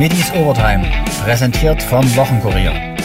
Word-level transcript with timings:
Middies 0.00 0.32
Overtime, 0.32 0.90
präsentiert 1.24 1.82
vom 1.82 2.02
Wochenkurier. 2.16 2.96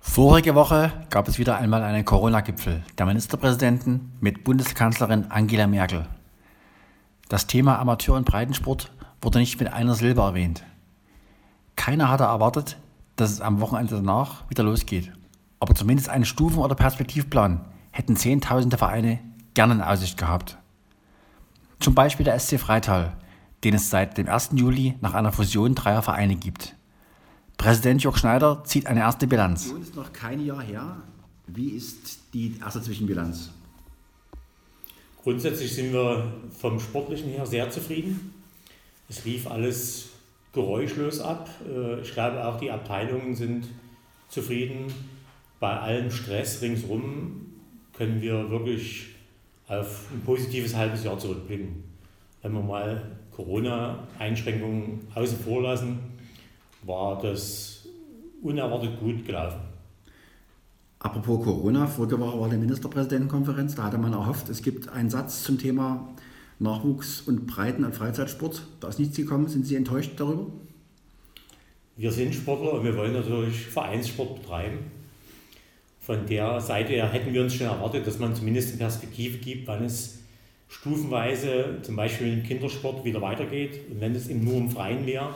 Vorige 0.00 0.54
Woche 0.54 0.90
gab 1.10 1.28
es 1.28 1.38
wieder 1.38 1.58
einmal 1.58 1.82
einen 1.82 2.06
Corona-Gipfel 2.06 2.82
der 2.96 3.04
Ministerpräsidenten 3.04 4.12
mit 4.20 4.42
Bundeskanzlerin 4.42 5.30
Angela 5.30 5.66
Merkel. 5.66 6.06
Das 7.28 7.46
Thema 7.46 7.78
Amateur- 7.78 8.16
und 8.16 8.24
Breitensport 8.24 8.90
wurde 9.20 9.38
nicht 9.38 9.60
mit 9.60 9.70
einer 9.70 9.94
Silbe 9.96 10.22
erwähnt. 10.22 10.64
Keiner 11.76 12.08
hatte 12.08 12.24
erwartet, 12.24 12.78
dass 13.16 13.32
es 13.32 13.42
am 13.42 13.60
Wochenende 13.60 13.96
danach 13.96 14.48
wieder 14.48 14.62
losgeht. 14.62 15.12
Aber 15.60 15.74
zumindest 15.74 16.08
einen 16.08 16.24
Stufen- 16.24 16.62
oder 16.62 16.74
Perspektivplan 16.74 17.60
hätten 17.90 18.16
Zehntausende 18.16 18.78
Vereine 18.78 19.18
gerne 19.52 19.74
in 19.74 19.82
Aussicht 19.82 20.16
gehabt. 20.16 20.56
Zum 21.80 21.94
Beispiel 21.94 22.24
der 22.24 22.38
SC 22.38 22.58
Freital, 22.58 23.12
den 23.64 23.74
es 23.74 23.90
seit 23.90 24.18
dem 24.18 24.28
1. 24.28 24.50
Juli 24.54 24.94
nach 25.00 25.14
einer 25.14 25.32
Fusion 25.32 25.74
dreier 25.74 26.02
Vereine 26.02 26.36
gibt. 26.36 26.76
Präsident 27.56 28.02
Jörg 28.02 28.18
Schneider 28.18 28.62
zieht 28.64 28.86
eine 28.86 29.00
erste 29.00 29.26
Bilanz. 29.26 29.72
Die 29.74 29.80
ist 29.80 29.96
noch 29.96 30.12
kein 30.12 30.44
Jahr 30.44 30.62
her. 30.62 30.96
Wie 31.46 31.70
ist 31.70 32.20
die 32.34 32.58
erste 32.60 32.82
Zwischenbilanz? 32.82 33.50
Grundsätzlich 35.22 35.72
sind 35.72 35.92
wir 35.92 36.32
vom 36.58 36.78
Sportlichen 36.78 37.30
her 37.30 37.46
sehr 37.46 37.70
zufrieden. 37.70 38.34
Es 39.08 39.24
lief 39.24 39.46
alles 39.46 40.10
geräuschlos 40.52 41.20
ab. 41.20 41.48
Äh, 41.66 42.00
ich 42.00 42.12
glaube 42.12 42.44
auch 42.46 42.58
die 42.58 42.70
Abteilungen 42.70 43.34
sind 43.34 43.68
zufrieden. 44.28 44.92
Bei 45.60 45.78
allem 45.80 46.10
Stress 46.10 46.60
ringsherum 46.60 47.46
können 47.96 48.20
wir 48.20 48.50
wirklich 48.50 49.06
auf 49.68 50.08
ein 50.12 50.20
positives 50.22 50.74
halbes 50.74 51.04
Jahr 51.04 51.18
zurückblicken. 51.18 51.84
Wenn 52.42 52.52
wir 52.52 52.62
mal 52.62 53.16
Corona-Einschränkungen 53.36 55.00
außen 55.14 55.38
vor 55.38 55.62
lassen, 55.62 55.98
war 56.82 57.20
das 57.20 57.86
unerwartet 58.42 58.98
gut 59.00 59.24
gelaufen. 59.24 59.60
Apropos 60.98 61.44
Corona, 61.44 61.86
vorige 61.86 62.18
Woche 62.18 62.40
war 62.40 62.48
die 62.48 62.56
Ministerpräsidentenkonferenz, 62.56 63.74
da 63.74 63.84
hatte 63.84 63.98
man 63.98 64.12
erhofft, 64.12 64.48
es 64.48 64.62
gibt 64.62 64.88
einen 64.88 65.10
Satz 65.10 65.42
zum 65.42 65.58
Thema 65.58 66.08
Nachwuchs 66.58 67.20
und 67.22 67.46
Breiten- 67.46 67.84
und 67.84 67.94
Freizeitsport. 67.94 68.62
Da 68.80 68.88
ist 68.88 68.98
nichts 68.98 69.16
gekommen. 69.16 69.48
Sind 69.48 69.66
Sie 69.66 69.76
enttäuscht 69.76 70.12
darüber? 70.16 70.46
Wir 71.96 72.10
sind 72.10 72.34
Sportler 72.34 72.72
und 72.72 72.84
wir 72.84 72.96
wollen 72.96 73.12
natürlich 73.12 73.66
Vereinssport 73.66 74.40
betreiben. 74.40 74.78
Von 76.00 76.26
der 76.26 76.60
Seite 76.60 76.92
her 76.92 77.10
hätten 77.10 77.32
wir 77.32 77.42
uns 77.42 77.54
schon 77.54 77.66
erwartet, 77.66 78.06
dass 78.06 78.18
man 78.18 78.34
zumindest 78.34 78.70
eine 78.70 78.78
Perspektive 78.78 79.38
gibt, 79.38 79.66
wann 79.68 79.84
es 79.84 80.23
stufenweise 80.68 81.78
zum 81.82 81.96
Beispiel 81.96 82.32
im 82.32 82.42
Kindersport 82.42 83.04
wieder 83.04 83.20
weitergeht 83.20 83.80
und 83.90 84.00
wenn 84.00 84.14
es 84.14 84.28
eben 84.28 84.44
nur 84.44 84.56
im 84.56 84.70
Freien 84.70 85.06
wäre. 85.06 85.30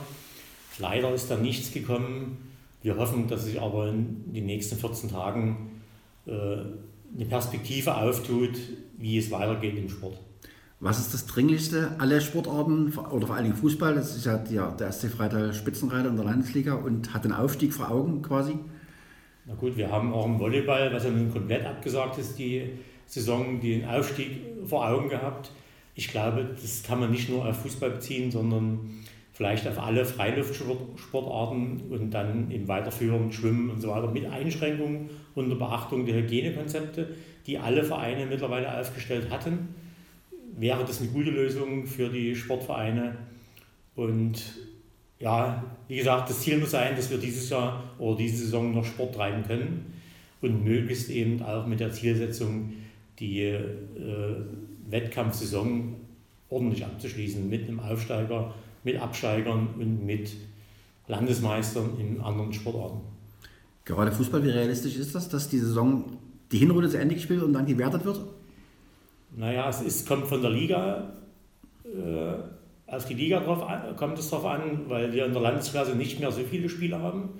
Leider 0.79 1.13
ist 1.13 1.31
da 1.31 1.37
nichts 1.37 1.73
gekommen. 1.73 2.39
Wir 2.83 2.97
hoffen, 2.97 3.29
dass 3.29 3.45
sich 3.45 3.61
aber 3.61 3.89
in 3.89 4.33
den 4.33 4.47
nächsten 4.47 4.77
14 4.77 5.11
Tagen 5.11 5.81
äh, 6.27 6.33
eine 6.33 7.25
Perspektive 7.29 7.97
auftut, 7.97 8.53
wie 8.97 9.19
es 9.19 9.31
weitergeht 9.31 9.77
im 9.77 9.89
Sport. 9.89 10.19
Was 10.81 11.01
ist 11.01 11.13
das 11.13 11.27
Dringlichste? 11.27 11.97
Alle 11.99 12.21
Sportarten 12.21 12.97
oder 13.11 13.27
vor 13.27 13.35
allen 13.35 13.47
Dingen 13.47 13.57
Fußball, 13.57 13.95
das 13.95 14.17
ist 14.17 14.27
ja 14.27 14.39
der, 14.39 14.71
der 14.73 14.93
SC 14.93 15.09
Freital 15.09 15.53
Spitzenreiter 15.53 16.09
in 16.09 16.17
der 16.17 16.25
Landesliga 16.25 16.75
und 16.75 17.13
hat 17.13 17.25
den 17.25 17.33
Aufstieg 17.33 17.73
vor 17.73 17.91
Augen 17.91 18.23
quasi. 18.23 18.57
Na 19.45 19.55
gut, 19.55 19.77
wir 19.77 19.91
haben 19.91 20.13
auch 20.13 20.27
im 20.27 20.39
Volleyball, 20.39 20.93
was 20.93 21.03
ja 21.03 21.11
nun 21.11 21.33
komplett 21.33 21.67
abgesagt 21.67 22.19
ist, 22.19 22.39
die 22.39 22.71
Saison, 23.09 23.61
den 23.61 23.85
Aufstieg 23.85 24.41
vor 24.67 24.87
Augen 24.87 25.09
gehabt. 25.09 25.51
Ich 25.95 26.09
glaube, 26.09 26.57
das 26.61 26.83
kann 26.83 27.01
man 27.01 27.11
nicht 27.11 27.29
nur 27.29 27.45
auf 27.45 27.63
Fußball 27.63 27.91
beziehen, 27.91 28.31
sondern 28.31 29.05
vielleicht 29.33 29.67
auf 29.67 29.79
alle 29.79 30.05
Freiluftsportarten 30.05 31.81
und 31.91 32.11
dann 32.11 32.51
im 32.51 32.69
Weiterführen 32.69 33.33
Schwimmen 33.33 33.71
und 33.71 33.81
so 33.81 33.89
weiter 33.89 34.11
mit 34.11 34.27
Einschränkungen 34.27 35.11
unter 35.35 35.57
Beachtung 35.57 36.07
der 36.07 36.17
Hygienekonzepte, 36.17 37.17
die 37.47 37.59
alle 37.59 37.83
Vereine 37.83 38.27
mittlerweile 38.27 38.79
aufgestellt 38.79 39.31
hatten 39.31 39.75
wäre 40.59 40.85
das 40.85 41.01
eine 41.01 41.11
gute 41.11 41.31
Lösung 41.31 41.87
für 41.87 42.09
die 42.09 42.35
Sportvereine. 42.35 43.17
Und 43.95 44.43
ja, 45.19 45.65
wie 45.89 45.97
gesagt, 45.97 46.31
das 46.31 46.41
Ziel 46.41 46.59
muss 46.59 46.73
sein, 46.73 46.97
dass 46.97 47.11
wir 47.11 47.19
dieses 47.19 47.49
Jahr 47.51 47.95
oder 47.99 48.17
diese 48.17 48.45
Saison 48.45 48.75
noch 48.75 48.85
Sport 48.85 49.15
treiben 49.15 49.45
können 49.45 49.95
und 50.41 50.65
möglichst 50.65 51.11
eben 51.11 51.43
auch 51.43 51.67
mit 51.67 51.81
der 51.81 51.93
Zielsetzung, 51.93 52.73
die 53.19 53.43
äh, 53.43 53.61
Wettkampfsaison 54.89 55.97
ordentlich 56.49 56.85
abzuschließen 56.85 57.49
mit 57.49 57.69
einem 57.69 57.81
Aufsteiger, 57.81 58.55
mit 58.85 59.01
Absteigern 59.01 59.69
und 59.79 60.05
mit 60.05 60.35
Landesmeistern 61.09 61.99
in 61.99 62.21
anderen 62.21 62.53
Sportarten. 62.53 63.01
Gerade 63.85 64.13
Fußball, 64.13 64.45
wie 64.45 64.51
realistisch 64.51 64.97
ist 64.97 65.15
das, 65.15 65.29
dass 65.29 65.49
die 65.49 65.59
Saison, 65.59 66.05
die 66.53 66.59
Hinrunde 66.59 66.89
zu 66.89 66.99
Ende 66.99 67.15
gespielt 67.15 67.43
und 67.43 67.53
dann 67.53 67.67
gewertet 67.67 68.05
wird? 68.05 68.21
Naja, 69.37 69.69
es 69.69 69.81
ist, 69.81 70.07
kommt 70.07 70.27
von 70.27 70.43
der 70.43 70.51
Liga, 70.51 71.13
äh, 71.85 72.35
auf 72.87 73.05
die 73.07 73.15
Liga 73.15 73.41
drauf 73.41 73.63
an, 73.63 73.97
kommt 73.97 74.19
es 74.19 74.31
darauf 74.31 74.47
an, 74.47 74.89
weil 74.89 75.13
wir 75.13 75.27
in 75.27 75.33
der 75.33 75.43
Landesklasse 75.43 75.95
nicht 75.95 76.21
mehr 76.21 76.33
so 76.33 76.43
viele 76.43 76.69
Spiele 76.69 77.01
haben. 77.01 77.31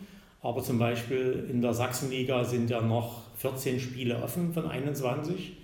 Aber 0.41 0.63
zum 0.63 0.79
Beispiel 0.79 1.47
in 1.51 1.63
der 1.63 1.75
Sachsenliga 1.75 2.45
sind 2.45 2.71
ja 2.71 2.81
noch 2.81 3.23
14 3.37 3.81
Spiele 3.81 4.23
offen 4.23 4.53
von 4.53 4.67
21. 4.67 5.57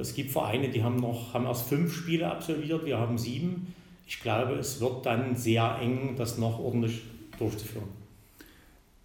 Es 0.00 0.14
gibt 0.14 0.30
Vereine, 0.30 0.70
die 0.70 0.82
haben 0.82 0.96
noch 0.96 1.34
haben 1.34 1.44
erst 1.44 1.68
fünf 1.68 1.94
Spiele 1.94 2.30
absolviert, 2.30 2.84
wir 2.84 2.98
haben 2.98 3.18
sieben. 3.18 3.74
Ich 4.06 4.20
glaube, 4.20 4.54
es 4.54 4.80
wird 4.80 5.06
dann 5.06 5.36
sehr 5.36 5.78
eng, 5.80 6.14
das 6.16 6.38
noch 6.38 6.58
ordentlich 6.58 7.02
durchzuführen. 7.38 7.88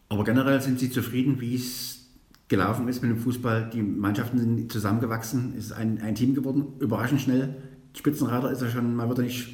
Aber 0.10 0.24
generell 0.24 0.62
sind 0.62 0.80
Sie 0.80 0.90
zufrieden, 0.90 1.40
wie 1.42 1.56
es 1.56 2.06
gelaufen 2.48 2.88
ist 2.88 3.02
mit 3.02 3.12
dem 3.12 3.20
Fußball. 3.20 3.70
Die 3.74 3.82
Mannschaften 3.82 4.40
sind 4.40 4.72
zusammengewachsen, 4.72 5.56
ist 5.58 5.74
ein, 5.74 6.02
ein 6.02 6.16
Team 6.16 6.34
geworden, 6.34 6.68
überraschend 6.80 7.22
schnell. 7.22 7.56
Spitzenreiter 7.94 8.52
ist 8.52 8.62
er 8.62 8.70
schon, 8.70 8.96
man 8.96 9.10
wird 9.10 9.20
ja 9.20 9.24
nicht 9.26 9.48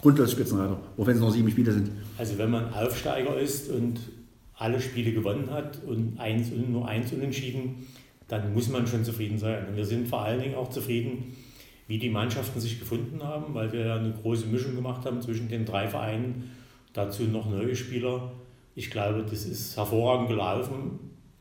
grundlos 0.00 0.32
Spitzenreiter, 0.32 0.80
auch 0.96 1.06
wenn 1.06 1.14
es 1.14 1.20
nur 1.20 1.30
sieben 1.30 1.50
Spiele 1.50 1.72
sind. 1.72 1.90
Also 2.18 2.38
wenn 2.38 2.50
man 2.50 2.72
Aufsteiger 2.72 3.38
ist 3.38 3.70
und 3.70 4.00
alle 4.56 4.80
Spiele 4.80 5.12
gewonnen 5.12 5.50
hat 5.50 5.82
und 5.84 6.18
eins 6.18 6.50
und 6.50 6.70
nur 6.70 6.88
eins 6.88 7.12
unentschieden, 7.12 7.86
dann 8.32 8.54
muss 8.54 8.70
man 8.70 8.86
schon 8.86 9.04
zufrieden 9.04 9.36
sein. 9.36 9.66
Und 9.68 9.76
wir 9.76 9.84
sind 9.84 10.08
vor 10.08 10.22
allen 10.22 10.40
Dingen 10.40 10.54
auch 10.54 10.70
zufrieden, 10.70 11.36
wie 11.86 11.98
die 11.98 12.08
Mannschaften 12.08 12.60
sich 12.60 12.80
gefunden 12.80 13.22
haben, 13.22 13.52
weil 13.52 13.70
wir 13.74 13.84
ja 13.84 13.96
eine 13.96 14.14
große 14.14 14.46
Mischung 14.46 14.74
gemacht 14.74 15.04
haben 15.04 15.20
zwischen 15.20 15.50
den 15.50 15.66
drei 15.66 15.86
Vereinen, 15.86 16.50
dazu 16.94 17.24
noch 17.24 17.50
neue 17.50 17.76
Spieler. 17.76 18.32
Ich 18.74 18.90
glaube, 18.90 19.26
das 19.28 19.44
ist 19.44 19.76
hervorragend 19.76 20.30
gelaufen 20.30 20.98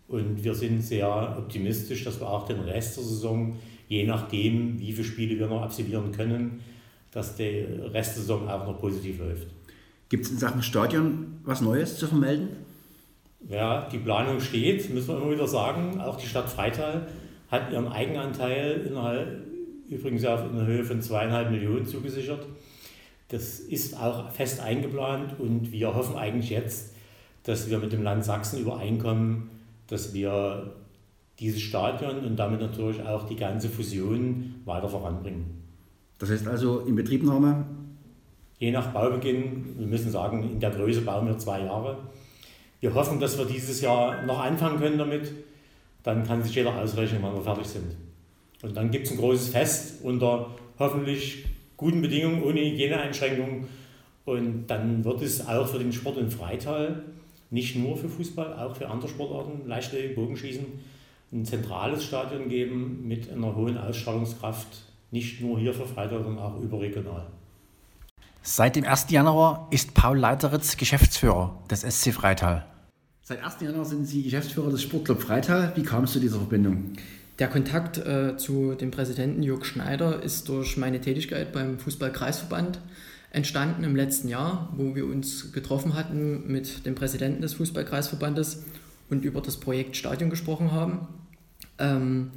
und 0.10 0.44
wir 0.44 0.54
sind 0.54 0.82
sehr 0.82 1.38
optimistisch, 1.38 2.04
dass 2.04 2.20
wir 2.20 2.30
auch 2.30 2.46
den 2.46 2.60
Rest 2.60 2.98
der 2.98 3.06
Saison, 3.06 3.56
je 3.88 4.06
nachdem, 4.06 4.78
wie 4.78 4.92
viele 4.92 5.06
Spiele 5.06 5.40
wir 5.40 5.48
noch 5.48 5.62
absolvieren 5.62 6.12
können, 6.12 6.60
dass 7.12 7.38
der 7.38 7.94
Rest 7.94 8.18
der 8.18 8.24
Saison 8.24 8.50
auch 8.50 8.68
noch 8.68 8.82
positiv 8.82 9.20
läuft. 9.20 9.48
Gibt 10.10 10.26
es 10.26 10.32
in 10.32 10.40
Sachen 10.40 10.62
Stadion 10.62 11.40
was 11.46 11.62
Neues 11.62 11.98
zu 11.98 12.08
vermelden? 12.08 12.50
Ja, 13.50 13.88
die 13.92 13.98
Planung 13.98 14.40
steht, 14.40 14.90
müssen 14.94 15.10
wir 15.10 15.18
immer 15.22 15.32
wieder 15.32 15.48
sagen. 15.48 16.00
Auch 16.00 16.16
die 16.16 16.28
Stadt 16.28 16.50
Freital 16.50 17.08
hat 17.50 17.72
ihren 17.72 17.88
Eigenanteil 17.88 18.86
innerhalb, 18.88 19.42
übrigens 19.90 20.24
auf 20.26 20.46
in 20.50 20.56
der 20.56 20.66
Höhe 20.66 20.84
von 20.84 21.02
zweieinhalb 21.02 21.52
Millionen 21.52 21.86
zugesichert. 21.86 22.46
Das 23.30 23.60
ist 23.60 23.98
auch 23.98 24.32
fest 24.32 24.60
eingeplant 24.60 25.40
und 25.40 25.72
wir 25.72 25.94
hoffen 25.96 26.16
eigentlich 26.16 26.50
jetzt, 26.50 26.94
dass 27.44 27.70
wir 27.70 27.80
mit 27.80 27.92
dem 27.92 28.04
Land 28.04 28.24
Sachsen 28.24 28.60
übereinkommen, 28.60 29.50
dass 29.88 30.14
wir 30.14 30.76
dieses 31.40 31.62
Stadion 31.62 32.20
und 32.20 32.36
damit 32.38 32.62
natürlich 32.62 33.02
auch 33.02 33.28
die 33.28 33.36
ganze 33.36 33.68
Fusion 33.68 34.56
weiter 34.66 34.88
voranbringen. 34.88 35.62
Das 36.20 36.30
heißt 36.30 36.48
also 36.48 36.82
in 36.82 36.96
Betriebnahme? 36.96 37.66
Je 38.60 38.72
nach 38.72 38.88
Baubeginn, 38.94 39.76
wir 39.78 39.88
müssen 39.88 40.12
sagen, 40.12 40.44
in 40.44 40.60
der 40.60 40.70
Größe 40.70 41.02
bauen 41.02 41.26
wir 41.26 41.38
zwei 41.40 41.62
Jahre. 41.62 41.98
Wir 42.82 42.94
hoffen, 42.96 43.20
dass 43.20 43.38
wir 43.38 43.46
dieses 43.46 43.80
Jahr 43.80 44.24
noch 44.24 44.40
anfangen 44.40 44.80
können 44.80 44.98
damit. 44.98 45.32
Dann 46.04 46.26
kann 46.26 46.44
sich 46.44 46.56
jeder 46.56 46.76
ausrechnen, 46.76 47.22
wann 47.22 47.36
wir 47.36 47.42
fertig 47.42 47.68
sind. 47.68 47.96
Und 48.64 48.76
dann 48.76 48.90
gibt 48.90 49.06
es 49.06 49.14
ein 49.14 49.18
großes 49.18 49.50
Fest 49.50 50.04
unter 50.04 50.50
hoffentlich 50.80 51.46
guten 51.78 52.02
Bedingungen, 52.02 52.44
ohne 52.44 52.60
Hygieneeinschränkungen. 52.60 53.68
Und 54.26 54.68
dann 54.68 55.06
wird 55.06 55.22
es 55.22 55.48
auch 55.48 55.68
für 55.68 55.80
den 55.80 55.94
Sport 55.94 56.18
in 56.18 56.32
Freital 56.32 57.04
nicht 57.52 57.76
nur 57.76 57.98
für 57.98 58.10
Fußball, 58.10 58.54
auch 58.58 58.76
für 58.76 58.90
andere 58.90 59.10
Sportarten, 59.10 59.68
Leichtathletik, 59.68 60.16
Bogenschießen, 60.16 60.66
ein 61.34 61.46
zentrales 61.46 62.04
Stadion 62.04 62.50
geben 62.50 63.08
mit 63.08 63.32
einer 63.32 63.56
hohen 63.56 63.78
Ausstrahlungskraft, 63.78 64.68
nicht 65.12 65.42
nur 65.42 65.60
hier 65.60 65.74
für 65.74 65.86
Freitag, 65.86 66.24
sondern 66.24 66.44
auch 66.44 66.60
überregional. 66.60 67.28
Seit 68.42 68.76
dem 68.76 68.86
1. 68.86 69.08
Januar 69.10 69.68
ist 69.70 69.94
Paul 69.94 70.18
Leiteritz 70.18 70.78
Geschäftsführer 70.78 71.60
des 71.70 71.82
SC 71.82 72.14
Freital. 72.14 72.71
Seit 73.32 73.46
1. 73.46 73.62
Januar 73.62 73.86
sind 73.86 74.06
Sie 74.06 74.24
Geschäftsführer 74.24 74.72
des 74.72 74.82
Sportclub 74.82 75.22
Freital. 75.22 75.72
Wie 75.76 75.84
kam 75.84 76.04
es 76.04 76.12
zu 76.12 76.20
dieser 76.20 76.36
Verbindung? 76.36 76.92
Der 77.40 77.48
Kontakt 77.48 77.98
äh, 77.98 78.36
zu 78.36 78.74
dem 78.74 78.92
Präsidenten 78.92 79.42
Jörg 79.42 79.64
Schneider 79.64 80.22
ist 80.22 80.50
durch 80.50 80.76
meine 80.76 81.00
Tätigkeit 81.00 81.54
beim 81.54 81.80
Fußballkreisverband 81.80 82.82
entstanden 83.30 83.86
im 83.86 83.96
letzten 83.96 84.28
Jahr, 84.28 84.74
wo 84.76 84.96
wir 84.96 85.06
uns 85.06 85.54
getroffen 85.54 85.94
hatten 85.94 86.52
mit 86.52 86.86
dem 86.86 86.94
Präsidenten 86.94 87.42
des 87.42 87.54
Fußballkreisverbandes 87.54 88.66
und 89.10 89.24
über 89.24 89.40
das 89.40 89.56
Projekt 89.56 89.96
Stadion 89.96 90.30
gesprochen 90.30 90.74
haben. 90.74 91.08
Ähm, 91.80 92.32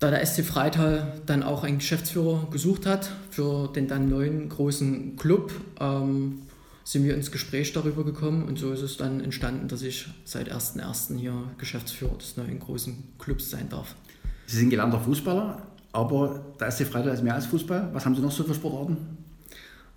da 0.00 0.10
der 0.10 0.26
SC 0.26 0.44
Freital 0.44 1.20
dann 1.26 1.44
auch 1.44 1.62
einen 1.62 1.78
Geschäftsführer 1.78 2.48
gesucht 2.50 2.84
hat 2.84 3.12
für 3.30 3.68
den 3.72 3.86
dann 3.86 4.08
neuen 4.08 4.48
großen 4.48 5.14
Club, 5.14 5.52
ähm, 5.78 6.42
sind 6.88 7.04
wir 7.04 7.14
ins 7.14 7.30
Gespräch 7.30 7.74
darüber 7.74 8.02
gekommen 8.02 8.48
und 8.48 8.58
so 8.58 8.72
ist 8.72 8.80
es 8.80 8.96
dann 8.96 9.20
entstanden, 9.20 9.68
dass 9.68 9.82
ich 9.82 10.08
seit 10.24 10.50
1.1. 10.50 11.18
hier 11.18 11.34
Geschäftsführer 11.58 12.16
des 12.16 12.38
neuen 12.38 12.58
großen 12.58 12.94
Clubs 13.18 13.50
sein 13.50 13.68
darf. 13.68 13.94
Sie 14.46 14.56
sind 14.56 14.70
gelernter 14.70 14.98
Fußballer, 14.98 15.60
aber 15.92 16.46
der 16.58 16.70
SC 16.70 16.86
Freital 16.86 17.12
ist 17.12 17.22
mehr 17.22 17.34
als 17.34 17.44
Fußball. 17.44 17.90
Was 17.92 18.06
haben 18.06 18.14
Sie 18.14 18.22
noch 18.22 18.32
so 18.32 18.42
für 18.42 18.54
Sportarten? 18.54 18.96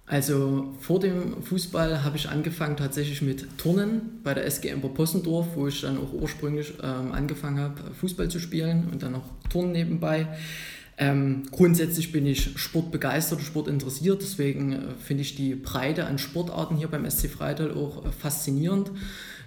Also 0.06 0.74
vor 0.82 1.00
dem 1.00 1.42
Fußball 1.42 2.04
habe 2.04 2.18
ich 2.18 2.28
angefangen 2.28 2.76
tatsächlich 2.76 3.22
mit 3.22 3.58
Turnen 3.58 4.20
bei 4.22 4.34
der 4.34 4.46
SG 4.46 4.68
Emper 4.68 4.90
Possendorf, 4.90 5.56
wo 5.56 5.70
ich 5.70 5.80
dann 5.80 5.98
auch 5.98 6.12
ursprünglich 6.12 6.74
ähm, 6.84 7.14
angefangen 7.14 7.60
habe, 7.60 7.94
Fußball 8.02 8.28
zu 8.28 8.40
spielen 8.40 8.90
und 8.92 9.02
dann 9.02 9.14
noch 9.14 9.30
Turnen 9.50 9.72
nebenbei. 9.72 10.28
Ähm, 11.02 11.46
grundsätzlich 11.50 12.12
bin 12.12 12.28
ich 12.28 12.60
sportbegeistert 12.60 13.40
und 13.40 13.46
sportinteressiert, 13.46 14.22
deswegen 14.22 14.74
äh, 14.74 14.78
finde 15.04 15.24
ich 15.24 15.36
die 15.36 15.56
Breite 15.56 16.06
an 16.06 16.20
Sportarten 16.20 16.78
hier 16.78 16.90
beim 16.90 17.10
SC 17.10 17.28
Freital 17.28 17.72
auch 17.72 18.06
äh, 18.06 18.12
faszinierend. 18.12 18.92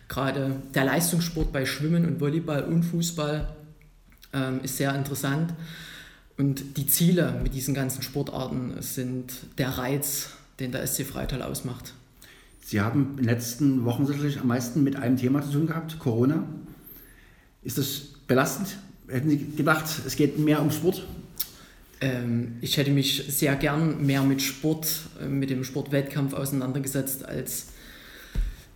Gerade 0.09 0.61
der 0.75 0.85
Leistungssport 0.85 1.53
bei 1.53 1.65
Schwimmen 1.65 2.07
und 2.07 2.21
Volleyball 2.21 2.65
und 2.65 2.83
Fußball 2.83 3.49
ähm, 4.33 4.61
ist 4.65 4.79
sehr 4.79 4.97
interessant. 4.97 5.55
Und 6.37 6.77
die 6.77 6.89
Ziele 6.89 7.39
mit 7.41 7.55
diesen 7.55 7.73
ganzen 7.73 8.03
Sportarten 8.03 8.75
sind 8.81 9.33
der 9.57 9.79
Reiz 9.79 10.31
den 10.59 10.73
der 10.73 10.85
SC 10.85 11.05
Freital 11.05 11.43
ausmacht. 11.43 11.95
Sie 12.65 12.81
haben 12.81 13.11
in 13.11 13.17
den 13.19 13.27
letzten 13.27 13.85
Wochen 13.85 14.07
sicherlich 14.07 14.41
am 14.41 14.49
meisten 14.49 14.83
mit 14.83 14.97
einem 14.97 15.17
Thema 15.17 15.41
zu 15.43 15.53
tun 15.53 15.69
gehabt, 15.69 16.01
Corona. 16.01 16.43
Ist 17.63 17.79
das 17.79 18.09
belastend? 18.27 18.77
Hätten 19.07 19.31
Sie 19.31 19.39
gedacht, 19.57 19.85
es 20.05 20.17
geht 20.17 20.37
mehr 20.41 20.61
um 20.61 20.73
Sport? 20.73 21.07
Ähm, 22.05 22.57
ich 22.61 22.77
hätte 22.77 22.91
mich 22.91 23.25
sehr 23.29 23.57
gern 23.57 24.05
mehr 24.05 24.23
mit 24.23 24.43
Sport, 24.43 24.87
äh, 25.23 25.27
mit 25.27 25.51
dem 25.51 25.65
Sportwettkampf 25.65 26.35
auseinandergesetzt, 26.35 27.25
als 27.25 27.69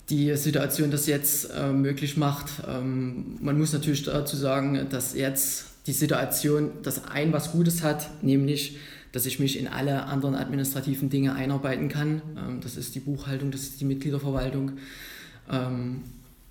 die 0.09 0.35
Situation 0.37 0.91
das 0.91 1.07
jetzt 1.07 1.51
äh, 1.51 1.71
möglich 1.71 2.17
macht. 2.17 2.47
Ähm, 2.67 3.37
man 3.41 3.59
muss 3.59 3.75
natürlich 3.75 4.05
dazu 4.05 4.37
sagen, 4.37 4.87
dass 4.89 5.15
jetzt 5.15 5.67
die 5.87 5.93
Situation 5.93 6.71
das 6.83 7.05
ein 7.05 7.33
was 7.33 7.53
Gutes 7.53 7.83
hat, 7.83 8.23
nämlich 8.23 8.79
dass 9.13 9.25
ich 9.25 9.39
mich 9.39 9.59
in 9.59 9.69
alle 9.69 10.05
anderen 10.05 10.35
administrativen 10.35 11.09
Dinge 11.09 11.35
einarbeiten 11.35 11.89
kann. 11.89 12.23
Ähm, 12.37 12.61
das 12.63 12.77
ist 12.79 12.95
die 12.95 13.01
Buchhaltung, 13.01 13.51
das 13.51 13.63
ist 13.63 13.81
die 13.81 13.85
Mitgliederverwaltung. 13.85 14.73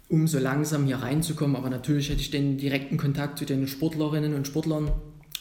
Um 0.10 0.28
so 0.28 0.40
langsam 0.40 0.88
hier 0.88 0.96
reinzukommen, 0.96 1.56
aber 1.56 1.70
natürlich 1.70 2.10
hätte 2.10 2.22
ich 2.22 2.32
den 2.32 2.58
direkten 2.58 2.98
Kontakt 2.98 3.38
zu 3.38 3.46
den 3.46 3.68
Sportlerinnen 3.68 4.34
und 4.34 4.48
Sportlern, 4.48 4.90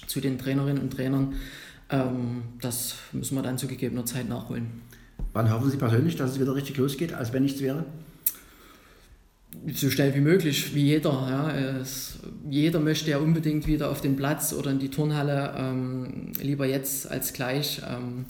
zu 0.07 0.21
den 0.21 0.39
Trainerinnen 0.39 0.83
und 0.83 0.93
Trainern. 0.93 1.35
Ähm, 1.91 2.43
das 2.61 2.95
müssen 3.13 3.37
wir 3.37 3.43
dann 3.43 3.59
zu 3.59 3.67
gegebener 3.67 4.05
Zeit 4.05 4.29
nachholen. 4.29 4.83
Wann 5.33 5.51
hoffen 5.51 5.71
Sie 5.71 5.77
persönlich, 5.77 6.17
dass 6.17 6.33
es 6.33 6.41
wieder 6.41 6.55
richtig 6.55 6.77
losgeht, 6.77 7.13
als 7.13 7.33
wenn 7.33 7.43
nichts 7.43 7.61
wäre? 7.61 7.85
so 9.73 9.91
schnell 9.91 10.15
wie 10.15 10.21
möglich, 10.21 10.75
wie 10.75 10.85
jeder. 10.85 11.11
Ja. 11.11 11.51
Es, 11.81 12.19
jeder 12.49 12.81
möchte 12.81 13.11
ja 13.11 13.19
unbedingt 13.19 13.67
wieder 13.67 13.91
auf 13.91 14.01
den 14.01 14.17
Platz 14.17 14.53
oder 14.53 14.71
in 14.71 14.79
die 14.79 14.91
Turnhalle, 14.91 15.55
ähm, 15.57 16.33
lieber 16.41 16.67
jetzt 16.67 17.11
als 17.11 17.33
gleich. 17.33 17.83
Ähm, 17.89 18.27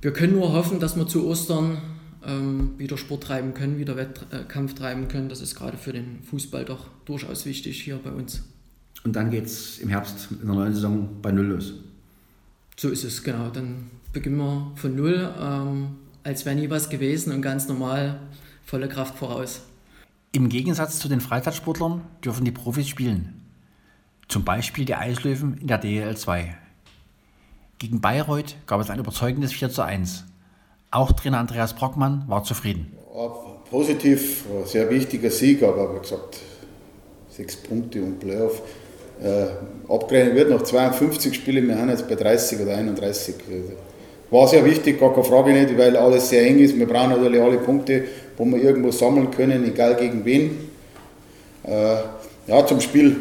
wir 0.00 0.12
können 0.12 0.34
nur 0.34 0.52
hoffen, 0.52 0.80
dass 0.80 0.96
wir 0.96 1.06
zu 1.06 1.26
Ostern 1.26 1.78
ähm, 2.24 2.74
wieder 2.78 2.98
Sport 2.98 3.24
treiben 3.24 3.54
können, 3.54 3.78
wieder 3.78 3.96
Wettkampf 3.96 4.74
treiben 4.74 5.08
können. 5.08 5.28
Das 5.28 5.40
ist 5.40 5.54
gerade 5.54 5.76
für 5.76 5.92
den 5.92 6.22
Fußball 6.22 6.64
doch 6.64 6.88
durchaus 7.04 7.46
wichtig 7.46 7.82
hier 7.82 7.98
bei 8.02 8.10
uns. 8.10 8.42
Und 9.06 9.12
dann 9.12 9.30
geht 9.30 9.46
es 9.46 9.78
im 9.78 9.88
Herbst 9.88 10.30
in 10.32 10.48
der 10.48 10.56
neuen 10.56 10.74
Saison 10.74 11.08
bei 11.22 11.30
Null 11.30 11.46
los. 11.46 11.74
So 12.76 12.88
ist 12.88 13.04
es, 13.04 13.22
genau. 13.22 13.50
Dann 13.50 13.88
beginnen 14.12 14.36
wir 14.36 14.72
von 14.74 14.96
Null, 14.96 15.32
ähm, 15.40 15.90
als 16.24 16.44
wäre 16.44 16.56
nie 16.56 16.68
was 16.70 16.88
gewesen 16.88 17.32
und 17.32 17.40
ganz 17.40 17.68
normal 17.68 18.18
volle 18.64 18.88
Kraft 18.88 19.16
voraus. 19.16 19.60
Im 20.32 20.48
Gegensatz 20.48 20.98
zu 20.98 21.08
den 21.08 21.20
Freizeitsportlern 21.20 22.02
dürfen 22.24 22.44
die 22.44 22.50
Profis 22.50 22.88
spielen. 22.88 23.42
Zum 24.26 24.42
Beispiel 24.42 24.84
die 24.84 24.96
Eislöwen 24.96 25.56
in 25.58 25.68
der 25.68 25.78
DL 25.78 26.16
2. 26.16 26.56
Gegen 27.78 28.00
Bayreuth 28.00 28.56
gab 28.66 28.80
es 28.80 28.90
ein 28.90 28.98
überzeugendes 28.98 29.52
4 29.52 29.70
zu 29.70 29.82
1. 29.82 30.24
Auch 30.90 31.12
Trainer 31.12 31.38
Andreas 31.38 31.76
Brockmann 31.76 32.24
war 32.26 32.42
zufrieden. 32.42 32.90
Positiv, 33.70 34.46
sehr 34.64 34.90
wichtiger 34.90 35.30
Sieg, 35.30 35.62
aber 35.62 35.94
wie 35.94 36.00
gesagt, 36.00 36.40
sechs 37.30 37.54
Punkte 37.54 38.02
und 38.02 38.18
Playoff. 38.18 38.62
Äh, 39.22 39.92
abgerechnet 39.92 40.34
wird 40.34 40.50
noch 40.50 40.62
52 40.62 41.34
Spiele, 41.34 41.62
wir 41.62 41.78
haben 41.78 41.88
jetzt 41.88 42.08
bei 42.08 42.14
30 42.14 42.60
oder 42.60 42.76
31. 42.76 43.34
War 44.30 44.48
sehr 44.48 44.64
wichtig, 44.64 44.98
gar 44.98 45.12
keine 45.12 45.24
Frage 45.24 45.52
nicht, 45.52 45.78
weil 45.78 45.96
alles 45.96 46.28
sehr 46.28 46.42
eng 46.42 46.58
ist. 46.58 46.76
Wir 46.76 46.86
brauchen 46.86 47.10
natürlich 47.10 47.40
alle 47.40 47.58
Punkte 47.58 48.04
wo 48.36 48.44
wir 48.44 48.62
irgendwo 48.62 48.90
sammeln 48.90 49.30
können, 49.30 49.64
egal 49.64 49.96
gegen 49.96 50.24
wen. 50.24 50.68
Äh, 51.64 51.96
ja, 52.46 52.66
zum 52.66 52.80
Spiel 52.80 53.16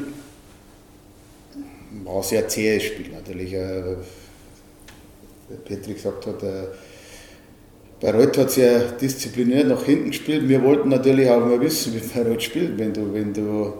war 2.03 2.17
ein 2.17 2.23
sehr 2.23 2.47
zähes 2.47 2.83
Spiel 2.83 3.11
natürlich. 3.11 3.53
Äh, 3.53 3.95
Petri 5.63 5.93
gesagt 5.93 6.25
hat, 6.25 6.43
äh, 6.43 6.63
Bayreuth 8.01 8.37
hat 8.37 8.51
sehr 8.51 8.79
diszipliniert 8.91 9.67
nach 9.67 9.83
hinten 9.83 10.09
gespielt. 10.09 10.47
Wir 10.47 10.61
wollten 10.63 10.89
natürlich 10.89 11.29
auch 11.29 11.39
mal 11.39 11.59
wissen, 11.61 11.93
wie 11.95 11.99
Bayreuth 11.99 12.43
spielt. 12.43 12.77
Wenn 12.77 12.93
du, 12.93 13.13
wenn 13.13 13.33
du, 13.33 13.73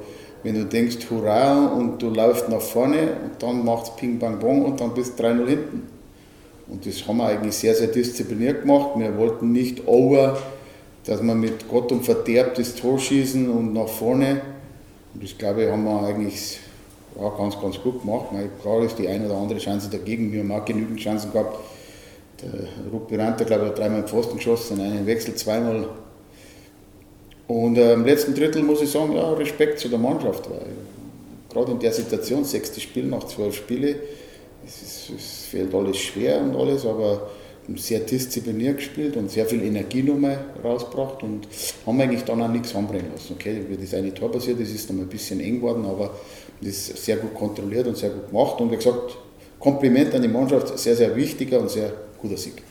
wenn 0.46 0.56
du 0.56 0.66
denkst, 0.66 0.98
hurra, 1.10 1.68
und 1.68 2.02
du 2.02 2.10
läufst 2.10 2.48
nach 2.48 2.62
vorne 2.62 3.18
und 3.24 3.44
dann 3.44 3.66
macht 3.66 3.86
es 3.86 3.96
Ping, 3.98 4.18
Bang, 4.18 4.40
Bong 4.40 4.64
und 4.64 4.80
dann 4.80 4.94
bist 4.94 5.20
du 5.20 5.24
3-0 5.24 5.48
hinten. 5.48 5.84
Und 6.68 6.86
das 6.86 7.06
haben 7.08 7.18
wir 7.18 7.28
eigentlich 7.28 7.56
sehr, 7.56 7.76
sehr 7.76 7.88
diszipliniert 7.88 8.62
gemacht. 8.62 8.92
Wir 8.96 9.18
wollten 9.18 9.52
nicht 9.52 9.86
over 9.88 10.38
dass 11.06 11.22
wir 11.22 11.36
mit 11.36 11.68
Gott 11.70 11.92
und 11.92 12.04
Verderb 12.04 12.56
das 12.56 12.76
Tor 12.76 13.00
schießen 13.00 13.50
und 13.50 13.74
nach 13.74 13.88
vorne. 13.88 14.42
Und 15.14 15.24
das 15.24 15.38
glaube 15.38 15.64
ich, 15.64 15.72
haben 15.72 15.84
wir 15.84 16.04
eigentlich 16.04 16.60
ja, 17.20 17.30
ganz, 17.30 17.60
ganz 17.62 17.80
gut 17.80 18.02
gemacht. 18.02 18.32
Meine, 18.32 18.50
klar 18.62 18.82
ist 18.84 18.98
die 18.98 19.08
eine 19.08 19.28
oder 19.28 19.38
andere 19.38 19.60
Chance 19.60 19.90
dagegen. 19.90 20.32
Wir 20.32 20.42
haben 20.42 20.52
auch 20.52 20.66
genügend 20.66 21.00
Chancen 21.00 21.32
gehabt. 21.32 21.60
Der 22.42 22.92
Rupi 22.92 23.16
Ranter, 23.16 23.46
glaube 23.46 23.66
ich, 23.66 23.70
hat 23.70 23.80
dreimal 23.80 24.00
im 24.00 24.08
Pfosten 24.08 24.38
geschossen, 24.38 24.82
einen 24.82 25.06
Wechsel 25.06 25.36
zweimal. 25.36 25.88
Und 27.48 27.78
äh, 27.78 27.94
im 27.94 28.06
letzten 28.06 28.34
Drittel 28.34 28.64
muss 28.64 28.82
ich 28.82 28.90
sagen, 28.90 29.16
ja, 29.16 29.32
Respekt 29.34 29.80
zu 29.80 29.90
der 29.90 30.00
Mannschaft. 30.00 30.50
Weil 30.50 30.68
gerade 31.52 31.72
in 31.72 31.80
der 31.80 31.92
Situation, 31.92 32.44
sechstes 32.44 32.84
Spiel 32.84 33.06
nach 33.06 33.24
zwölf 33.26 33.56
Spielen, 33.56 33.96
es, 34.66 34.82
ist, 34.82 35.12
es 35.16 35.46
fehlt 35.46 35.74
alles 35.74 35.98
schwer 35.98 36.42
und 36.42 36.56
alles, 36.56 36.86
aber 36.86 37.30
sehr 37.76 38.00
diszipliniert 38.00 38.78
gespielt 38.78 39.18
und 39.18 39.32
sehr 39.32 39.46
viel 39.46 39.64
Energie 39.64 40.04
nochmal 40.04 40.38
rausgebracht 40.64 41.24
und 41.24 41.48
haben 41.86 42.00
eigentlich 42.00 42.24
dann 42.24 42.42
auch 42.42 42.48
nichts 42.48 42.76
anbringen 42.76 43.12
lassen. 43.14 43.34
Okay, 43.34 43.62
wie 43.68 43.78
das 43.78 43.94
eine 43.94 44.14
Tor 44.14 44.32
passiert 44.32 44.60
ist, 44.60 44.74
ist 44.74 44.90
dann 44.90 45.00
ein 45.00 45.08
bisschen 45.08 45.40
eng 45.40 45.58
geworden, 45.58 45.86
aber 45.86 46.12
das 46.62 46.70
ist 46.70 47.04
sehr 47.04 47.18
gut 47.18 47.34
kontrolliert 47.34 47.88
und 47.88 47.98
sehr 47.98 48.10
gut 48.10 48.30
gemacht. 48.30 48.60
Und 48.62 48.72
wie 48.72 48.76
gesagt, 48.76 49.18
Kompliment 49.60 50.14
an 50.14 50.22
die 50.22 50.28
Mannschaft, 50.28 50.78
sehr, 50.78 50.96
sehr 50.96 51.16
wichtiger 51.16 51.60
und 51.60 51.72
sehr 51.72 51.92
guter 52.22 52.38
Sieg. 52.38 52.62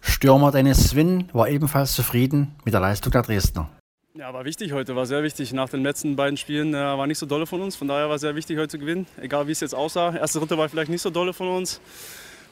Stürmer 0.00 0.50
Dennis 0.50 0.90
Swin 0.90 1.28
war 1.32 1.48
ebenfalls 1.48 1.92
zufrieden 1.92 2.54
mit 2.64 2.72
der 2.72 2.80
Leistung 2.80 3.12
der 3.12 3.22
Dresdner. 3.22 3.70
Ja, 4.18 4.32
war 4.32 4.46
wichtig 4.46 4.72
heute, 4.72 4.96
war 4.96 5.04
sehr 5.04 5.22
wichtig. 5.22 5.52
Nach 5.52 5.68
den 5.68 5.82
letzten 5.82 6.16
beiden 6.16 6.38
Spielen 6.38 6.72
äh, 6.72 6.78
war 6.78 7.06
nicht 7.06 7.18
so 7.18 7.26
dolle 7.26 7.46
von 7.46 7.60
uns, 7.60 7.76
von 7.76 7.86
daher 7.86 8.08
war 8.08 8.14
es 8.14 8.22
sehr 8.22 8.34
wichtig 8.34 8.56
heute 8.56 8.68
zu 8.68 8.78
gewinnen. 8.78 9.06
Egal 9.20 9.46
wie 9.46 9.52
es 9.52 9.60
jetzt 9.60 9.74
aussah. 9.74 10.16
Erste 10.16 10.38
Runde 10.38 10.56
war 10.56 10.70
vielleicht 10.70 10.90
nicht 10.90 11.02
so 11.02 11.10
dolle 11.10 11.34
von 11.34 11.48
uns. 11.48 11.82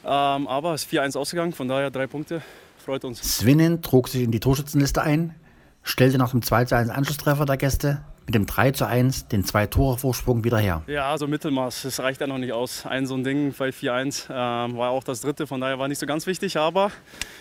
Ähm, 0.04 0.47
aber 0.47 0.75
es 0.75 0.85
ist 0.85 0.92
4-1 0.92 1.16
ausgegangen, 1.16 1.52
von 1.54 1.66
daher 1.66 1.90
drei 1.90 2.06
Punkte. 2.06 2.42
Freut 2.76 3.06
uns. 3.06 3.23
Swinnen 3.23 3.80
trug 3.80 4.09
sich 4.09 4.25
in 4.25 4.30
die 4.30 4.40
Torschützenliste 4.40 5.00
ein, 5.00 5.35
stellte 5.83 6.18
nach 6.18 6.33
dem 6.33 6.40
2-1 6.40 6.90
Anschlusstreffer 6.90 7.47
der 7.47 7.56
Gäste 7.56 8.04
mit 8.26 8.35
dem 8.35 8.44
3-1 8.44 9.28
den 9.28 9.42
Zwei-Tore-Vorsprung 9.44 10.44
wieder 10.44 10.59
her. 10.59 10.83
Ja, 10.87 11.11
also 11.11 11.26
Mittelmaß, 11.26 11.83
das 11.83 11.99
reicht 12.00 12.21
ja 12.21 12.26
noch 12.26 12.38
nicht 12.38 12.52
aus. 12.52 12.85
Ein 12.85 13.06
so 13.06 13.14
ein 13.14 13.25
Ding 13.25 13.54
bei 13.59 13.71
4-1 13.71 14.26
ähm, 14.28 14.76
war 14.76 14.90
auch 14.90 15.04
das 15.04 15.23
dritte, 15.23 15.47
von 15.47 15.62
daher 15.62 15.78
war 15.78 15.88
nicht 15.88 15.99
so 15.99 16.04
ganz 16.04 16.26
wichtig, 16.26 16.59
aber 16.59 16.90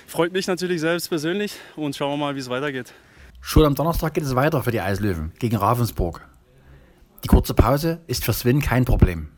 freut 0.07 0.31
mich 0.31 0.47
natürlich 0.47 0.79
selbst 0.79 1.09
persönlich 1.09 1.55
und 1.75 1.93
schauen 1.97 2.11
wir 2.11 2.25
mal, 2.25 2.35
wie 2.35 2.39
es 2.39 2.49
weitergeht. 2.49 2.93
Schon 3.45 3.65
am 3.65 3.75
Donnerstag 3.75 4.15
geht 4.15 4.23
es 4.23 4.33
weiter 4.35 4.63
für 4.63 4.71
die 4.71 4.81
Eislöwen 4.81 5.31
gegen 5.37 5.57
Ravensburg. 5.57 6.27
Die 7.23 7.27
kurze 7.27 7.53
Pause 7.53 8.01
ist 8.07 8.25
für 8.25 8.33
Sven 8.33 8.61
kein 8.61 8.85
Problem 8.85 9.29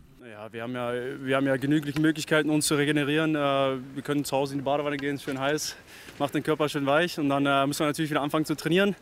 wir 0.51 0.63
haben 0.63 0.75
ja, 0.75 0.91
wir 1.21 1.35
haben 1.35 1.47
ja 1.47 1.57
genügend 1.57 1.99
Möglichkeiten, 1.99 2.49
uns 2.49 2.67
zu 2.67 2.75
regenerieren. 2.75 3.35
Äh, 3.35 3.39
wir 3.39 4.01
können 4.03 4.23
zu 4.25 4.35
Hause 4.35 4.53
in 4.53 4.59
die 4.59 4.63
Badewanne 4.63 4.97
gehen, 4.97 5.19
schön 5.19 5.39
heiß, 5.39 5.75
macht 6.19 6.33
den 6.33 6.43
Körper 6.43 6.69
schön 6.69 6.85
weich. 6.85 7.19
Und 7.19 7.29
dann 7.29 7.45
äh, 7.45 7.65
müssen 7.65 7.79
wir 7.79 7.87
natürlich 7.87 8.11
wieder 8.11 8.21
anfangen 8.21 8.45
zu 8.45 8.55
trainieren. 8.55 8.95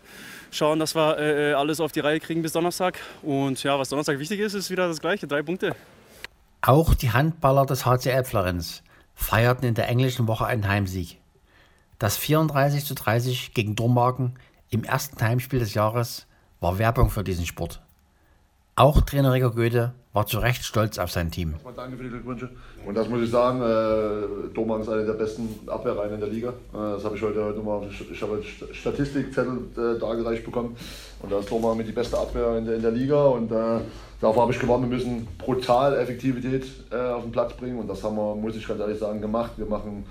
Schauen, 0.51 0.79
dass 0.79 0.95
wir 0.95 1.19
äh, 1.19 1.53
alles 1.53 1.79
auf 1.79 1.91
die 1.91 1.99
Reihe 1.99 2.19
kriegen 2.19 2.41
bis 2.41 2.53
Donnerstag. 2.53 2.99
Und 3.21 3.61
ja, 3.63 3.77
was 3.77 3.89
Donnerstag 3.89 4.19
wichtig 4.19 4.39
ist, 4.39 4.53
ist 4.53 4.69
wieder 4.69 4.87
das 4.87 4.99
Gleiche, 4.99 5.27
drei 5.27 5.43
Punkte. 5.43 5.75
Auch 6.61 6.93
die 6.93 7.11
Handballer 7.11 7.65
des 7.65 7.85
HCL 7.85 8.23
Florenz 8.23 8.83
feierten 9.13 9.67
in 9.67 9.75
der 9.75 9.89
englischen 9.89 10.27
Woche 10.27 10.45
einen 10.45 10.67
Heimsieg. 10.67 11.19
Das 11.99 12.17
34 12.17 12.85
zu 12.85 12.95
30 12.95 13.53
gegen 13.53 13.75
Dormagen 13.75 14.35
im 14.73 14.83
ersten 14.83 15.21
Heimspiel 15.21 15.59
des 15.59 15.75
Jahres 15.75 16.25
war 16.59 16.79
Werbung 16.79 17.11
für 17.11 17.23
diesen 17.23 17.45
Sport. 17.45 17.81
Auch 18.75 19.01
Trainer 19.01 19.31
Rico 19.31 19.51
Goethe 19.51 19.93
war 20.13 20.25
zu 20.25 20.39
Recht 20.39 20.63
stolz 20.63 20.97
auf 20.97 21.11
sein 21.11 21.29
Team. 21.29 21.53
Danke 21.75 21.95
für 21.95 22.03
die 22.03 22.09
Glückwünsche. 22.09 22.49
Und 22.83 22.95
das 22.95 23.07
muss 23.07 23.21
ich 23.21 23.29
sagen, 23.29 23.61
äh, 23.61 24.51
Dormagen 24.53 24.81
ist 24.81 24.89
eine 24.89 25.05
der 25.05 25.13
besten 25.13 25.59
Abwehrreihen 25.67 26.15
in 26.15 26.19
der 26.19 26.29
Liga. 26.29 26.49
Äh, 26.49 26.53
das 26.73 27.05
habe 27.05 27.15
ich 27.15 27.21
heute, 27.21 27.43
heute 27.43 27.59
mal, 27.59 27.87
ich 27.87 28.21
habe 28.21 28.41
Statistikzettel 28.71 29.59
äh, 29.77 29.99
dargereicht 29.99 30.43
bekommen. 30.43 30.75
Und 31.21 31.31
da 31.31 31.39
ist 31.39 31.51
Dormagen 31.51 31.77
mit 31.77 31.87
die 31.87 31.91
beste 31.91 32.17
Abwehr 32.17 32.57
in 32.57 32.65
der, 32.65 32.75
in 32.75 32.81
der 32.81 32.91
Liga. 32.91 33.25
Und 33.25 33.51
äh, 33.51 33.79
davor 34.21 34.43
habe 34.43 34.53
ich 34.53 34.59
gewonnen, 34.59 34.89
wir 34.89 34.97
müssen 34.97 35.27
brutal 35.37 35.95
Effektivität 35.97 36.65
äh, 36.91 36.95
auf 36.95 37.23
den 37.23 37.31
Platz 37.31 37.53
bringen. 37.53 37.77
Und 37.77 37.87
das 37.87 38.03
haben 38.03 38.15
wir, 38.15 38.35
muss 38.35 38.55
ich 38.55 38.67
ganz 38.67 38.79
ehrlich 38.79 38.97
sagen, 38.97 39.21
gemacht. 39.21 39.51
Wir 39.57 39.67
machen 39.67 40.03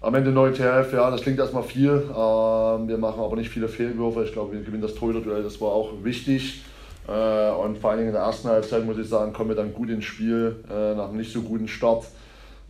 am 0.00 0.14
Ende 0.14 0.30
9 0.30 0.54
TF, 0.54 0.92
ja, 0.92 1.10
das 1.10 1.22
klingt 1.22 1.38
erstmal 1.38 1.64
viel. 1.64 1.90
Ähm, 1.90 2.88
wir 2.88 2.98
machen 2.98 3.20
aber 3.20 3.36
nicht 3.36 3.50
viele 3.50 3.68
Fehlwürfe. 3.68 4.24
Ich 4.24 4.32
glaube, 4.32 4.52
wir 4.52 4.60
gewinnen 4.60 4.82
das 4.82 4.94
Torhüter-Duell, 4.94 5.42
das 5.42 5.60
war 5.60 5.70
auch 5.70 5.90
wichtig. 6.02 6.62
Äh, 7.08 7.50
und 7.50 7.78
vor 7.78 7.90
allen 7.90 7.98
Dingen 7.98 8.10
in 8.10 8.14
der 8.14 8.22
ersten 8.22 8.48
Halbzeit, 8.48 8.84
muss 8.84 8.98
ich 8.98 9.08
sagen, 9.08 9.32
kommen 9.32 9.48
wir 9.48 9.56
dann 9.56 9.74
gut 9.74 9.90
ins 9.90 10.04
Spiel, 10.04 10.56
äh, 10.70 10.94
nach 10.94 11.08
einem 11.08 11.16
nicht 11.16 11.32
so 11.32 11.42
guten 11.42 11.66
Start. 11.66 12.04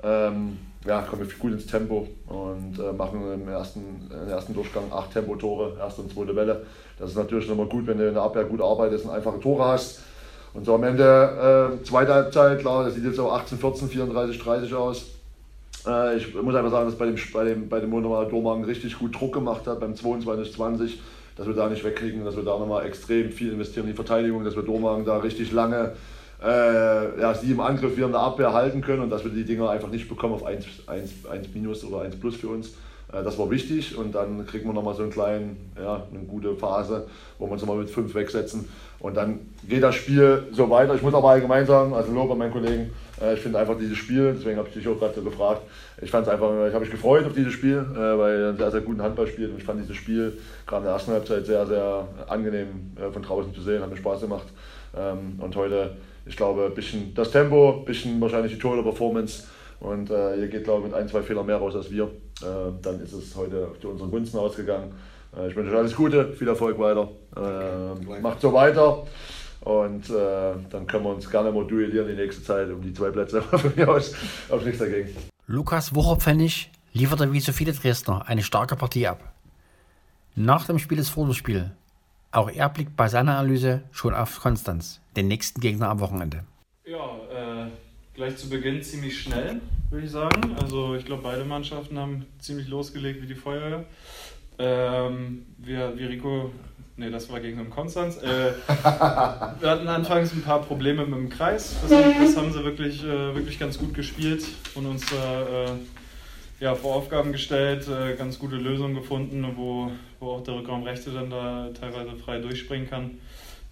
Ähm, 0.02 0.58
ja, 0.86 1.02
kommen 1.02 1.28
wir 1.28 1.38
gut 1.38 1.52
ins 1.52 1.66
Tempo 1.66 2.06
und 2.28 2.78
äh, 2.78 2.92
machen 2.92 3.20
im 3.34 3.48
ersten, 3.48 4.08
im 4.10 4.30
ersten 4.30 4.54
Durchgang 4.54 4.84
acht 4.92 5.12
Tempotore, 5.12 5.76
erste 5.78 6.02
und 6.02 6.12
zweite 6.12 6.34
Welle. 6.36 6.64
Das 6.98 7.10
ist 7.10 7.16
natürlich 7.16 7.48
nochmal 7.48 7.66
gut, 7.66 7.86
wenn 7.88 7.98
du 7.98 8.06
in 8.06 8.14
der 8.14 8.22
Abwehr 8.22 8.44
gut 8.44 8.62
arbeitest 8.62 9.04
und 9.04 9.10
einfache 9.10 9.40
Tore 9.40 9.64
hast. 9.64 10.00
Und 10.54 10.64
so 10.64 10.74
am 10.74 10.84
Ende, 10.84 11.78
äh, 11.82 11.84
zweite 11.84 12.14
Halbzeit, 12.14 12.60
klar, 12.60 12.84
das 12.84 12.94
sieht 12.94 13.04
jetzt 13.04 13.18
auch 13.18 13.34
18, 13.34 13.58
14, 13.58 13.88
34, 13.88 14.38
30 14.38 14.74
aus. 14.74 15.17
Äh, 15.88 16.18
ich 16.18 16.34
muss 16.34 16.54
einfach 16.54 16.70
sagen, 16.70 16.86
dass 16.86 16.98
bei 16.98 17.06
dem, 17.06 17.16
bei 17.32 17.44
dem, 17.44 17.68
bei 17.68 17.80
dem 17.80 17.90
Wunderbar 17.90 18.26
Dormagen 18.26 18.64
richtig 18.64 18.98
gut 18.98 19.18
Druck 19.18 19.34
gemacht 19.34 19.66
hat, 19.66 19.80
beim 19.80 19.96
22, 19.96 20.54
20 20.54 21.00
dass 21.36 21.46
wir 21.46 21.54
da 21.54 21.68
nicht 21.68 21.84
wegkriegen, 21.84 22.24
dass 22.24 22.34
wir 22.34 22.42
da 22.42 22.58
nochmal 22.58 22.84
extrem 22.84 23.30
viel 23.30 23.52
investieren 23.52 23.86
in 23.86 23.92
die 23.92 23.96
Verteidigung, 23.96 24.44
dass 24.44 24.56
wir 24.56 24.64
Dormagen 24.64 25.04
da 25.04 25.18
richtig 25.18 25.52
lange 25.52 25.92
äh, 26.42 27.20
ja, 27.20 27.34
sie 27.34 27.50
im 27.50 27.60
Angriff, 27.60 27.96
wir 27.96 28.06
in 28.06 28.12
der 28.12 28.20
Abwehr 28.20 28.52
halten 28.52 28.80
können 28.80 29.02
und 29.02 29.10
dass 29.10 29.24
wir 29.24 29.30
die 29.30 29.44
Dinger 29.44 29.70
einfach 29.70 29.90
nicht 29.90 30.08
bekommen 30.08 30.34
auf 30.34 30.44
1, 30.44 30.66
1, 30.86 31.26
1 31.26 31.48
minus 31.54 31.84
oder 31.84 32.02
1 32.02 32.16
plus 32.16 32.36
für 32.36 32.48
uns. 32.48 32.74
Äh, 33.12 33.22
das 33.22 33.38
war 33.38 33.50
wichtig 33.50 33.96
und 33.96 34.14
dann 34.14 34.46
kriegen 34.46 34.66
wir 34.66 34.72
nochmal 34.72 34.94
so 34.94 35.02
einen 35.02 35.12
kleinen, 35.12 35.72
ja, 35.76 36.06
eine 36.12 36.24
gute 36.24 36.54
Phase, 36.54 37.06
wo 37.38 37.46
wir 37.46 37.52
uns 37.52 37.62
nochmal 37.62 37.78
mit 37.78 37.90
5 37.90 38.14
wegsetzen 38.14 38.68
und 39.00 39.16
dann 39.16 39.40
geht 39.68 39.82
das 39.82 39.94
Spiel 39.94 40.44
so 40.52 40.68
weiter. 40.70 40.94
Ich 40.94 41.02
muss 41.02 41.14
aber 41.14 41.30
allgemein 41.30 41.66
sagen, 41.66 41.94
also 41.94 42.12
Lob 42.12 42.30
an 42.30 42.38
meinen 42.38 42.52
Kollegen, 42.52 42.90
äh, 43.20 43.34
ich 43.34 43.40
finde 43.40 43.58
einfach 43.58 43.78
dieses 43.78 43.96
Spiel, 43.96 44.34
deswegen 44.36 44.58
habe 44.58 44.68
ich 44.68 44.74
dich 44.74 44.88
auch 44.88 44.98
gerade 44.98 45.14
so 45.14 45.22
gefragt, 45.22 45.62
ich 46.00 46.10
fand 46.10 46.26
es 46.26 46.32
einfach, 46.32 46.50
ich 46.66 46.74
habe 46.74 46.80
mich 46.80 46.90
gefreut 46.90 47.24
auf 47.26 47.32
dieses 47.32 47.52
Spiel, 47.52 47.78
äh, 47.78 48.18
weil 48.18 48.40
er 48.40 48.54
sehr, 48.54 48.70
sehr 48.70 48.80
guten 48.80 49.02
Handball 49.02 49.26
spielt 49.26 49.50
und 49.50 49.58
ich 49.58 49.64
fand 49.64 49.80
dieses 49.80 49.96
Spiel 49.96 50.38
gerade 50.66 50.82
in 50.82 50.86
der 50.86 50.94
ersten 50.94 51.12
Halbzeit 51.12 51.46
sehr, 51.46 51.66
sehr 51.66 52.06
angenehm 52.28 52.92
von 53.12 53.22
draußen 53.22 53.54
zu 53.54 53.62
sehen, 53.62 53.82
hat 53.82 53.90
mir 53.90 53.96
Spaß 53.96 54.20
gemacht 54.20 54.46
ähm, 54.96 55.38
und 55.38 55.54
heute, 55.56 55.96
ich 56.26 56.36
glaube, 56.36 56.66
ein 56.66 56.74
bisschen 56.74 57.14
das 57.14 57.30
Tempo, 57.30 57.78
ein 57.78 57.84
bisschen 57.84 58.20
wahrscheinlich 58.20 58.52
die 58.52 58.58
Torhüter-Performance 58.58 59.44
und 59.80 60.10
äh, 60.10 60.36
ihr 60.36 60.48
geht, 60.48 60.64
glaube 60.64 60.80
ich, 60.80 60.92
mit 60.92 60.94
ein, 60.94 61.08
zwei 61.08 61.22
Fehlern 61.22 61.46
mehr 61.46 61.56
raus 61.56 61.76
als 61.76 61.90
wir. 61.90 62.04
Äh, 62.04 62.72
dann 62.82 63.00
ist 63.00 63.12
es 63.12 63.36
heute 63.36 63.72
zu 63.80 63.90
unseren 63.90 64.10
Gunsten 64.10 64.38
ausgegangen. 64.38 64.92
Äh, 65.36 65.48
ich 65.48 65.56
wünsche 65.56 65.70
euch 65.70 65.78
alles 65.78 65.94
Gute, 65.94 66.32
viel 66.32 66.48
Erfolg 66.48 66.78
weiter. 66.78 67.08
Äh, 67.36 68.20
macht 68.20 68.40
so 68.40 68.52
weiter. 68.52 69.06
Und 69.60 70.08
äh, 70.10 70.54
dann 70.70 70.86
können 70.86 71.04
wir 71.04 71.14
uns 71.14 71.30
gerne 71.30 71.52
mal 71.52 71.66
duellieren 71.66 72.08
die 72.08 72.14
nächste 72.14 72.42
Zeit 72.42 72.70
um 72.70 72.80
die 72.80 72.92
zwei 72.92 73.10
Plätze. 73.10 73.42
Von 73.42 73.72
mir 73.76 73.88
aus 73.88 74.14
habe 74.48 74.60
ich 74.60 74.66
nichts 74.66 74.80
dagegen. 74.80 75.10
Lukas 75.46 75.94
Wucherpfennig 75.94 76.70
lieferte 76.92 77.32
wie 77.32 77.40
so 77.40 77.52
viele 77.52 77.72
Dresdner 77.72 78.26
eine 78.26 78.42
starke 78.42 78.76
Partie 78.76 79.06
ab. 79.06 79.32
Nach 80.34 80.66
dem 80.66 80.78
Spiel 80.78 80.98
ist 80.98 81.08
vor 81.08 81.24
dem 81.24 81.34
Spiel. 81.34 81.72
Auch 82.30 82.50
er 82.50 82.68
blickt 82.68 82.96
bei 82.96 83.08
seiner 83.08 83.38
Analyse 83.38 83.82
schon 83.90 84.14
auf 84.14 84.40
Konstanz, 84.40 85.00
den 85.16 85.26
nächsten 85.26 85.60
Gegner 85.60 85.88
am 85.88 86.00
Wochenende. 86.00 86.44
Ja, 86.84 86.98
gleich 88.18 88.36
zu 88.36 88.48
Beginn 88.48 88.82
ziemlich 88.82 89.22
schnell, 89.22 89.60
würde 89.90 90.04
ich 90.04 90.10
sagen. 90.10 90.56
Also 90.60 90.96
ich 90.96 91.04
glaube, 91.04 91.22
beide 91.22 91.44
Mannschaften 91.44 91.96
haben 92.00 92.26
ziemlich 92.40 92.66
losgelegt 92.66 93.22
wie 93.22 93.28
die 93.28 93.36
Feuerwehr. 93.36 93.84
Ähm, 94.58 95.46
wir, 95.56 95.96
wie 95.96 96.04
Rico, 96.04 96.50
nee, 96.96 97.10
das 97.10 97.30
war 97.30 97.38
gegen 97.38 97.58
den 97.58 97.70
Konstanz. 97.70 98.16
Äh, 98.16 98.54
wir 98.66 99.70
hatten 99.70 99.86
anfangs 99.86 100.32
ein 100.32 100.42
paar 100.42 100.62
Probleme 100.62 101.06
mit 101.06 101.16
dem 101.16 101.28
Kreis. 101.28 101.76
Das, 101.80 101.90
das 101.90 102.36
haben 102.36 102.52
sie 102.52 102.64
wirklich, 102.64 103.04
äh, 103.04 103.36
wirklich 103.36 103.56
ganz 103.56 103.78
gut 103.78 103.94
gespielt 103.94 104.44
und 104.74 104.86
uns 104.86 105.04
äh, 105.12 105.70
ja, 106.58 106.74
vor 106.74 106.96
Aufgaben 106.96 107.30
gestellt, 107.30 107.86
äh, 107.86 108.16
ganz 108.16 108.40
gute 108.40 108.56
Lösungen 108.56 108.96
gefunden, 108.96 109.46
wo, 109.54 109.92
wo 110.18 110.32
auch 110.32 110.42
der 110.42 110.56
Rückraum 110.56 110.82
Rechte 110.82 111.12
dann 111.12 111.30
da 111.30 111.70
teilweise 111.78 112.16
frei 112.16 112.40
durchspringen 112.40 112.90
kann. 112.90 113.12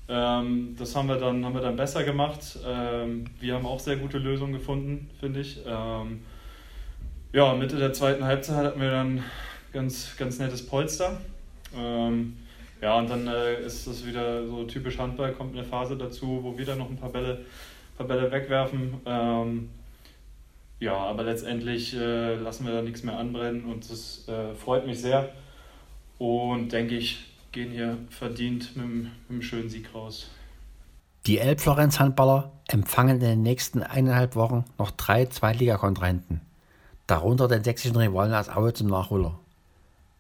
Ähm, 0.08 0.76
das 0.78 0.94
haben 0.94 1.08
wir, 1.08 1.16
dann, 1.16 1.44
haben 1.44 1.54
wir 1.54 1.60
dann 1.60 1.76
besser 1.76 2.04
gemacht. 2.04 2.58
Ähm, 2.64 3.24
wir 3.40 3.54
haben 3.54 3.66
auch 3.66 3.80
sehr 3.80 3.96
gute 3.96 4.18
Lösungen 4.18 4.52
gefunden, 4.52 5.10
finde 5.18 5.40
ich. 5.40 5.60
Ähm, 5.66 6.22
ja, 7.32 7.54
Mitte 7.54 7.76
der 7.76 7.92
zweiten 7.92 8.24
Halbzeit 8.24 8.56
hatten 8.56 8.80
wir 8.80 8.90
dann 8.90 9.22
ganz, 9.72 10.16
ganz 10.16 10.38
nettes 10.38 10.64
Polster. 10.64 11.20
Ähm, 11.76 12.36
ja, 12.80 12.98
und 12.98 13.10
dann 13.10 13.26
äh, 13.26 13.60
ist 13.62 13.86
das 13.86 14.06
wieder 14.06 14.46
so 14.46 14.64
typisch 14.64 14.98
Handball, 14.98 15.32
kommt 15.32 15.56
eine 15.56 15.64
Phase 15.64 15.96
dazu, 15.96 16.40
wo 16.42 16.56
wir 16.56 16.64
dann 16.64 16.78
noch 16.78 16.90
ein 16.90 16.96
paar 16.96 17.10
Bälle, 17.10 17.44
paar 17.96 18.06
Bälle 18.06 18.30
wegwerfen. 18.30 18.94
Ähm, 19.04 19.70
ja, 20.78 20.94
aber 20.94 21.24
letztendlich 21.24 21.94
äh, 21.94 22.36
lassen 22.36 22.66
wir 22.66 22.74
da 22.74 22.82
nichts 22.82 23.02
mehr 23.02 23.18
anbrennen 23.18 23.64
und 23.64 23.90
das 23.90 24.28
äh, 24.28 24.54
freut 24.54 24.86
mich 24.86 25.00
sehr. 25.00 25.30
Und 26.18 26.72
denke 26.72 26.96
ich, 26.96 27.24
gehen 27.56 27.70
hier 27.70 27.96
verdient 28.10 28.76
mit, 28.76 28.86
mit 28.86 29.10
einem 29.30 29.42
schönen 29.42 29.70
Sieg 29.70 29.94
raus. 29.94 30.28
Die 31.24 31.38
Elbflorenz-Handballer 31.38 32.52
empfangen 32.68 33.16
in 33.16 33.20
den 33.20 33.42
nächsten 33.42 33.82
eineinhalb 33.82 34.36
Wochen 34.36 34.66
noch 34.78 34.90
drei 34.90 35.24
Zweitligakontrahenten, 35.24 36.42
darunter 37.06 37.48
den 37.48 37.64
sächsischen 37.64 37.96
Rivalen 37.96 38.34
aus 38.34 38.50
Aue 38.50 38.74
zum 38.74 38.88
Nachholer. 38.88 39.38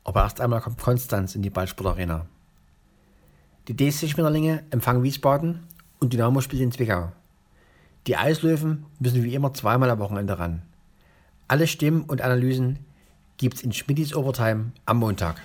Aber 0.02 0.22
erst 0.22 0.40
einmal 0.40 0.62
kommt 0.62 0.80
Konstanz 0.80 1.34
in 1.34 1.42
die 1.42 1.50
Ballsportarena. 1.50 2.24
Die 3.68 3.76
DSC 3.76 4.08
Schmetterlinge 4.08 4.64
empfangen 4.70 5.02
Wiesbaden 5.02 5.66
und 5.98 6.14
Dynamo 6.14 6.40
spielt 6.40 6.62
in 6.62 6.72
Zwickau. 6.72 7.12
Die 8.06 8.16
Eislöwen 8.16 8.86
müssen 8.98 9.22
wie 9.22 9.34
immer 9.34 9.52
zweimal 9.52 9.90
am 9.90 9.98
Wochenende 9.98 10.38
ran. 10.38 10.62
Alle 11.48 11.66
Stimmen 11.66 12.04
und 12.04 12.22
Analysen 12.22 12.78
gibt's 13.36 13.62
in 13.62 13.72
Schmidtis 13.72 14.14
Overtime 14.14 14.72
am 14.86 14.96
Montag. 14.98 15.42